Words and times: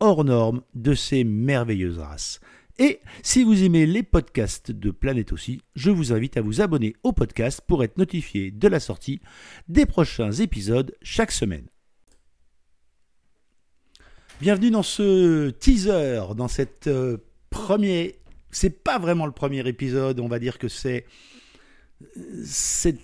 hors 0.00 0.24
norme 0.24 0.62
de 0.74 0.94
ces 0.94 1.24
merveilleuses 1.24 1.98
races. 1.98 2.40
Et 2.78 3.00
si 3.22 3.44
vous 3.44 3.62
aimez 3.62 3.84
les 3.84 4.02
podcasts 4.02 4.70
de 4.70 4.90
Planète 4.90 5.32
aussi, 5.32 5.60
je 5.74 5.90
vous 5.90 6.14
invite 6.14 6.38
à 6.38 6.40
vous 6.40 6.62
abonner 6.62 6.94
au 7.02 7.12
podcast 7.12 7.60
pour 7.66 7.84
être 7.84 7.98
notifié 7.98 8.50
de 8.50 8.68
la 8.68 8.80
sortie 8.80 9.20
des 9.68 9.84
prochains 9.84 10.32
épisodes 10.32 10.96
chaque 11.02 11.30
semaine. 11.30 11.66
Bienvenue 14.40 14.70
dans 14.70 14.82
ce 14.82 15.50
teaser, 15.50 16.22
dans 16.34 16.48
cette 16.48 16.86
euh, 16.86 17.18
premier. 17.50 18.20
C'est 18.50 18.82
pas 18.82 18.98
vraiment 18.98 19.26
le 19.26 19.32
premier 19.32 19.68
épisode, 19.68 20.18
on 20.18 20.28
va 20.28 20.38
dire 20.38 20.58
que 20.58 20.68
c'est. 20.68 21.04
C'est. 22.42 22.96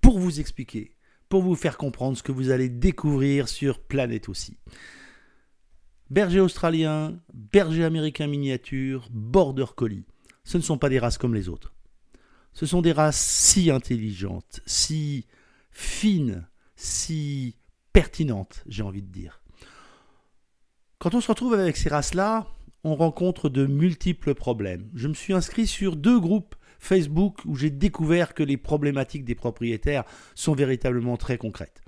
Pour 0.00 0.18
vous 0.18 0.40
expliquer, 0.40 0.92
pour 1.32 1.40
vous 1.40 1.56
faire 1.56 1.78
comprendre 1.78 2.18
ce 2.18 2.22
que 2.22 2.30
vous 2.30 2.50
allez 2.50 2.68
découvrir 2.68 3.48
sur 3.48 3.80
Planète 3.80 4.28
aussi. 4.28 4.58
Berger 6.10 6.40
australien, 6.40 7.18
berger 7.32 7.84
américain 7.84 8.26
miniature, 8.26 9.08
border 9.10 9.64
collie. 9.74 10.04
Ce 10.44 10.58
ne 10.58 10.62
sont 10.62 10.76
pas 10.76 10.90
des 10.90 10.98
races 10.98 11.16
comme 11.16 11.34
les 11.34 11.48
autres. 11.48 11.72
Ce 12.52 12.66
sont 12.66 12.82
des 12.82 12.92
races 12.92 13.18
si 13.18 13.70
intelligentes, 13.70 14.60
si 14.66 15.24
fines, 15.70 16.46
si 16.76 17.56
pertinentes, 17.94 18.62
j'ai 18.66 18.82
envie 18.82 19.00
de 19.00 19.10
dire. 19.10 19.40
Quand 20.98 21.14
on 21.14 21.22
se 21.22 21.28
retrouve 21.28 21.54
avec 21.54 21.78
ces 21.78 21.88
races-là, 21.88 22.46
on 22.84 22.94
rencontre 22.94 23.48
de 23.48 23.64
multiples 23.64 24.34
problèmes. 24.34 24.90
Je 24.92 25.08
me 25.08 25.14
suis 25.14 25.32
inscrit 25.32 25.66
sur 25.66 25.96
deux 25.96 26.20
groupes 26.20 26.56
Facebook 26.82 27.44
où 27.44 27.54
j'ai 27.54 27.70
découvert 27.70 28.34
que 28.34 28.42
les 28.42 28.56
problématiques 28.56 29.24
des 29.24 29.36
propriétaires 29.36 30.02
sont 30.34 30.52
véritablement 30.52 31.16
très 31.16 31.38
concrètes. 31.38 31.80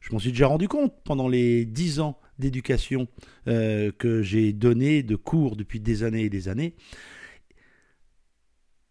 Je 0.00 0.12
m'en 0.12 0.18
suis 0.18 0.32
déjà 0.32 0.48
rendu 0.48 0.68
compte 0.68 0.92
pendant 1.02 1.28
les 1.28 1.64
dix 1.64 1.98
ans 1.98 2.20
d'éducation 2.38 3.08
euh, 3.48 3.90
que 3.90 4.20
j'ai 4.20 4.52
donné 4.52 5.02
de 5.02 5.16
cours 5.16 5.56
depuis 5.56 5.80
des 5.80 6.02
années 6.02 6.24
et 6.24 6.28
des 6.28 6.48
années. 6.48 6.74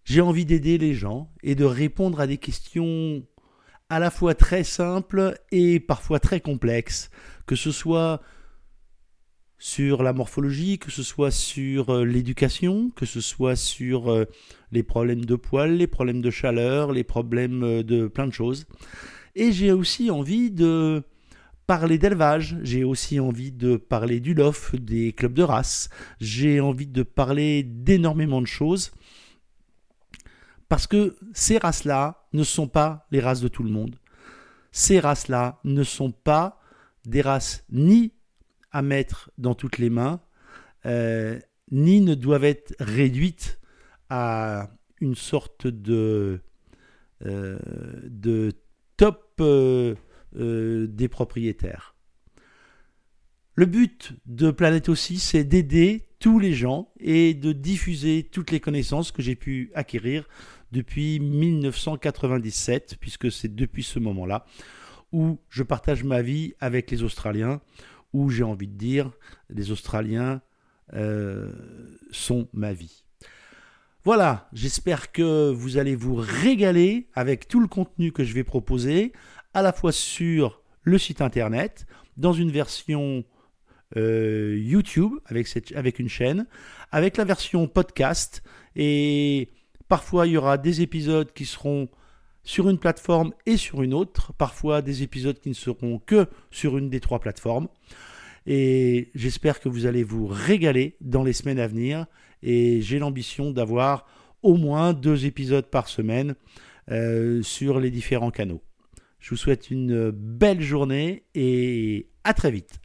J'ai 0.06 0.22
envie 0.22 0.46
d'aider 0.46 0.80
les 0.80 0.96
gens 0.96 1.32
et 1.44 1.54
de 1.54 1.66
répondre 1.66 2.20
à 2.20 2.26
des 2.26 2.38
questions 2.38 3.24
à 3.90 4.00
la 4.00 4.10
fois 4.10 4.34
très 4.34 4.64
simples 4.64 5.36
et 5.52 5.80
parfois 5.80 6.20
très 6.20 6.42
complexes, 6.42 7.12
que 7.46 7.56
ce 7.56 7.72
soit 7.72 8.22
sur 9.64 10.04
la 10.04 10.12
morphologie, 10.12 10.78
que 10.78 10.92
ce 10.92 11.04
soit 11.04 11.32
sur 11.32 11.90
euh, 11.90 12.04
l'éducation, 12.04 12.92
que 12.98 13.06
ce 13.06 13.22
soit 13.22 13.56
sur 13.56 14.12
euh, 14.12 14.26
les 14.74 14.84
problèmes 14.84 15.24
de 15.24 15.38
poils, 15.38 15.78
les 15.78 15.88
problèmes 15.88 16.22
de 16.22 16.30
chaleur, 16.30 16.92
les 16.92 17.06
problèmes 17.06 17.64
euh, 17.64 17.82
de 17.82 18.08
plein 18.08 18.28
de 18.28 18.34
choses. 18.34 18.66
Et 19.36 19.54
j'ai 19.54 19.72
aussi 19.72 20.12
envie 20.12 20.52
de 20.52 21.04
parler 21.66 21.98
d'élevage, 21.98 22.58
j'ai 22.62 22.84
aussi 22.84 23.22
envie 23.22 23.54
de 23.54 23.78
parler 23.78 24.20
du 24.20 24.34
LOF, 24.34 24.76
des 24.76 25.14
clubs 25.14 25.34
de 25.34 25.44
race, 25.44 25.90
j'ai 26.20 26.60
envie 26.60 26.88
de 26.88 27.04
parler 27.04 27.64
d'énormément 27.64 28.42
de 28.42 28.48
choses. 28.48 28.92
Parce 30.68 30.88
que 30.88 31.16
ces 31.32 31.58
races-là 31.58 32.28
ne 32.34 32.44
sont 32.44 32.68
pas 32.68 33.08
les 33.12 33.22
races 33.22 33.40
de 33.40 33.48
tout 33.48 33.64
le 33.64 33.72
monde. 33.72 33.96
Ces 34.74 35.00
races-là 35.00 35.62
ne 35.64 35.84
sont 35.84 36.12
pas 36.12 36.60
des 37.06 37.22
races 37.22 37.64
ni 37.72 38.12
à 38.74 38.82
mettre 38.82 39.32
dans 39.38 39.56
toutes 39.56 39.78
les 39.78 39.90
mains, 39.90 40.22
euh, 40.86 41.40
ni 41.72 42.02
ne 42.02 42.16
doivent 42.16 42.44
être 42.44 42.76
réduites 42.80 43.60
à 44.10 44.70
une 45.00 45.16
sorte 45.16 45.68
de, 45.68 46.42
euh, 47.26 47.58
de 48.04 48.52
top 48.98 49.36
euh, 49.40 49.96
des 50.36 51.08
propriétaires. 51.08 51.96
Le 53.56 53.68
but 53.68 54.14
de 54.26 54.50
Planète 54.50 54.90
aussi, 54.90 55.20
c'est 55.20 55.44
d'aider 55.44 56.08
tous 56.20 56.40
les 56.40 56.54
gens 56.54 56.92
et 57.00 57.36
de 57.36 57.52
diffuser 57.52 58.24
toutes 58.24 58.50
les 58.50 58.60
connaissances 58.60 59.12
que 59.12 59.22
j'ai 59.22 59.36
pu 59.36 59.72
acquérir 59.76 60.28
depuis 60.72 61.20
1997, 61.20 62.98
puisque 63.00 63.32
c'est 63.32 63.54
depuis 63.54 63.84
ce 63.84 64.00
moment-là 64.00 64.46
où 65.12 65.40
je 65.50 65.62
partage 65.62 66.04
ma 66.04 66.24
vie 66.24 66.54
avec 66.60 66.90
les 66.90 67.04
Australiens, 67.04 67.62
où 68.14 68.30
j'ai 68.30 68.44
envie 68.44 68.68
de 68.68 68.78
dire, 68.78 69.12
les 69.50 69.72
Australiens 69.72 70.42
euh, 70.94 71.52
sont 72.12 72.48
ma 72.54 72.74
vie. 72.74 73.04
Voilà, 74.04 74.50
j'espère 74.54 75.12
que 75.12 75.52
vous 75.52 75.78
allez 75.78 75.96
vous 75.96 76.16
régaler 76.16 77.08
avec 77.14 77.48
tout 77.48 77.60
le 77.60 77.68
contenu 77.68 78.12
que 78.12 78.24
je 78.24 78.34
vais 78.34 78.44
proposer, 78.44 79.14
à 79.54 79.62
la 79.62 79.72
fois 79.72 79.92
sur 79.92 80.62
le 80.84 80.98
site 80.98 81.22
internet, 81.22 81.86
dans 82.18 82.34
une 82.34 82.52
version 82.52 83.24
euh, 83.96 84.60
YouTube 84.60 85.14
avec, 85.26 85.48
avec 85.76 86.00
une 86.00 86.10
chaîne, 86.10 86.48
avec 86.92 87.16
la 87.18 87.24
version 87.24 87.68
podcast, 87.68 88.44
et 88.76 89.50
parfois 89.88 90.28
il 90.28 90.34
y 90.34 90.38
aura 90.38 90.58
des 90.58 90.82
épisodes 90.82 91.32
qui 91.32 91.46
seront 91.46 91.90
sur 92.44 92.70
une 92.70 92.78
plateforme 92.78 93.34
et 93.46 93.58
sur 93.58 93.82
une 93.84 93.94
autre, 93.94 94.34
parfois 94.34 94.82
des 94.82 95.04
épisodes 95.04 95.40
qui 95.40 95.50
ne 95.50 95.54
seront 95.54 96.00
que 96.00 96.28
sur 96.52 96.78
une 96.78 96.90
des 96.90 97.00
trois 97.00 97.20
plateformes. 97.20 97.68
Et 98.46 99.12
j'espère 99.16 99.60
que 99.60 99.70
vous 99.70 99.86
allez 99.86 100.04
vous 100.04 100.28
régaler 100.28 100.98
dans 101.00 101.24
les 101.24 101.34
semaines 101.34 101.60
à 101.60 101.68
venir. 101.68 102.06
Et 102.42 102.82
j'ai 102.82 103.00
l'ambition 103.00 103.52
d'avoir 103.52 104.06
au 104.42 104.56
moins 104.56 104.94
deux 104.94 105.26
épisodes 105.26 105.66
par 105.70 105.88
semaine 105.88 106.36
euh, 106.92 107.42
sur 107.42 107.80
les 107.80 107.90
différents 107.90 108.32
canaux. 108.32 108.62
Je 109.20 109.30
vous 109.30 109.38
souhaite 109.38 109.72
une 109.72 110.12
belle 110.12 110.62
journée 110.62 111.24
et 111.34 112.10
à 112.26 112.34
très 112.34 112.52
vite. 112.52 112.82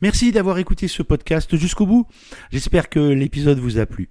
Merci 0.00 0.32
d'avoir 0.32 0.58
écouté 0.58 0.88
ce 0.88 1.04
podcast 1.04 1.56
jusqu'au 1.56 1.86
bout. 1.86 2.08
J'espère 2.50 2.88
que 2.88 2.98
l'épisode 2.98 3.60
vous 3.60 3.78
a 3.78 3.86
plu. 3.86 4.10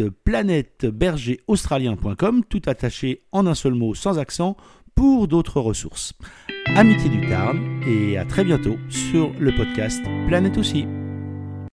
planètebergeraustralien.com, 0.00 2.44
tout 2.48 2.62
attaché 2.66 3.22
en 3.32 3.46
un 3.46 3.54
seul 3.54 3.74
mot 3.74 3.94
sans 3.94 4.18
accent, 4.18 4.56
pour 4.94 5.28
d'autres 5.28 5.60
ressources. 5.60 6.14
Amitié 6.76 7.10
du 7.10 7.28
Tarn 7.28 7.58
et 7.86 8.16
à 8.18 8.24
très 8.24 8.44
bientôt 8.44 8.76
sur 8.88 9.32
le 9.38 9.54
podcast 9.54 10.02
Planète 10.28 10.56
aussi. 10.58 10.86